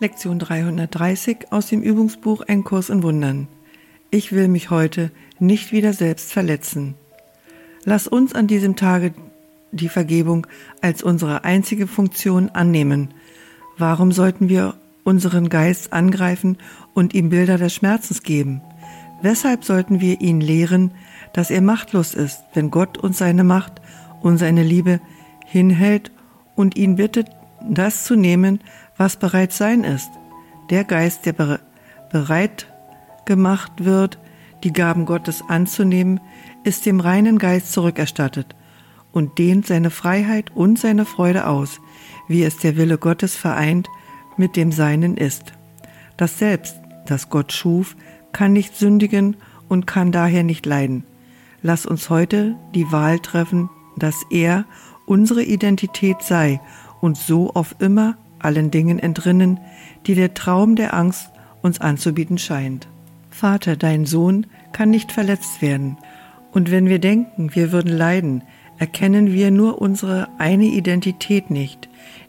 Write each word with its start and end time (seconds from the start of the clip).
Lektion 0.00 0.38
330 0.38 1.50
aus 1.50 1.66
dem 1.66 1.82
Übungsbuch 1.82 2.42
Ein 2.42 2.62
Kurs 2.62 2.88
in 2.88 3.02
Wundern. 3.02 3.48
Ich 4.12 4.30
will 4.30 4.46
mich 4.46 4.70
heute 4.70 5.10
nicht 5.40 5.72
wieder 5.72 5.92
selbst 5.92 6.32
verletzen. 6.32 6.94
Lass 7.82 8.06
uns 8.06 8.32
an 8.32 8.46
diesem 8.46 8.76
Tage 8.76 9.12
die 9.72 9.88
Vergebung 9.88 10.46
als 10.82 11.02
unsere 11.02 11.42
einzige 11.42 11.88
Funktion 11.88 12.48
annehmen. 12.48 13.12
Warum 13.76 14.12
sollten 14.12 14.48
wir 14.48 14.76
unseren 15.02 15.48
Geist 15.48 15.92
angreifen 15.92 16.58
und 16.94 17.12
ihm 17.12 17.30
Bilder 17.30 17.58
des 17.58 17.74
Schmerzens 17.74 18.22
geben? 18.22 18.62
Weshalb 19.20 19.64
sollten 19.64 20.00
wir 20.00 20.20
ihn 20.20 20.40
lehren, 20.40 20.92
dass 21.32 21.50
er 21.50 21.60
machtlos 21.60 22.14
ist, 22.14 22.44
wenn 22.54 22.70
Gott 22.70 22.98
uns 22.98 23.18
seine 23.18 23.42
Macht 23.42 23.82
und 24.20 24.38
seine 24.38 24.62
Liebe 24.62 25.00
hinhält 25.44 26.12
und 26.54 26.76
ihn 26.76 26.94
bittet, 26.94 27.26
das 27.62 28.04
zu 28.04 28.16
nehmen, 28.16 28.60
was 28.96 29.16
bereits 29.16 29.58
sein 29.58 29.84
ist. 29.84 30.10
Der 30.70 30.84
Geist, 30.84 31.26
der 31.26 31.58
bereit 32.10 32.66
gemacht 33.24 33.84
wird, 33.84 34.18
die 34.64 34.72
Gaben 34.72 35.06
Gottes 35.06 35.42
anzunehmen, 35.48 36.20
ist 36.64 36.86
dem 36.86 37.00
reinen 37.00 37.38
Geist 37.38 37.72
zurückerstattet 37.72 38.54
und 39.12 39.38
dehnt 39.38 39.66
seine 39.66 39.90
Freiheit 39.90 40.50
und 40.54 40.78
seine 40.78 41.04
Freude 41.04 41.46
aus, 41.46 41.80
wie 42.26 42.42
es 42.42 42.58
der 42.58 42.76
Wille 42.76 42.98
Gottes 42.98 43.36
vereint 43.36 43.88
mit 44.36 44.56
dem 44.56 44.72
Seinen 44.72 45.16
ist. 45.16 45.52
Das 46.16 46.38
Selbst, 46.38 46.76
das 47.06 47.30
Gott 47.30 47.52
schuf, 47.52 47.96
kann 48.32 48.52
nicht 48.52 48.76
sündigen 48.76 49.36
und 49.68 49.86
kann 49.86 50.12
daher 50.12 50.42
nicht 50.42 50.66
leiden. 50.66 51.04
Lass 51.62 51.86
uns 51.86 52.10
heute 52.10 52.56
die 52.74 52.90
Wahl 52.92 53.18
treffen, 53.18 53.70
dass 53.96 54.24
er 54.30 54.64
unsere 55.06 55.42
Identität 55.42 56.22
sei 56.22 56.60
und 57.00 57.16
so 57.16 57.50
auf 57.54 57.76
immer 57.78 58.16
allen 58.38 58.70
Dingen 58.70 58.98
entrinnen, 58.98 59.60
die 60.06 60.14
der 60.14 60.34
Traum 60.34 60.76
der 60.76 60.94
Angst 60.94 61.30
uns 61.62 61.80
anzubieten 61.80 62.38
scheint. 62.38 62.88
Vater, 63.30 63.76
dein 63.76 64.06
Sohn 64.06 64.46
kann 64.72 64.90
nicht 64.90 65.12
verletzt 65.12 65.60
werden, 65.60 65.96
und 66.52 66.70
wenn 66.70 66.88
wir 66.88 66.98
denken, 66.98 67.54
wir 67.54 67.72
würden 67.72 67.96
leiden, 67.96 68.42
erkennen 68.78 69.32
wir 69.32 69.50
nur 69.50 69.80
unsere 69.80 70.28
eine 70.38 70.64
Identität 70.64 71.50
nicht, 71.50 71.88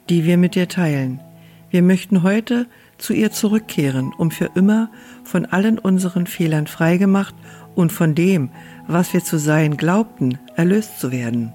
die 0.09 0.25
wir 0.25 0.38
mit 0.38 0.56
dir 0.56 0.67
teilen. 0.67 1.22
Wir 1.70 1.81
möchten 1.81 2.23
heute 2.23 2.67
zu 2.97 3.14
ihr 3.14 3.31
zurückkehren, 3.31 4.12
um 4.17 4.31
für 4.31 4.52
immer 4.56 4.90
von 5.23 5.45
allen 5.45 5.80
unseren 5.80 6.28
Fehlern 6.28 6.67
freigemacht 6.67 7.36
und 7.75 7.92
von 7.92 8.14
dem, 8.16 8.50
was 8.88 9.14
wir 9.14 9.23
zu 9.23 9.38
sein 9.38 9.78
glaubten, 9.78 10.38
erlöst 10.56 11.00
zu 11.00 11.12
werden. 11.12 11.53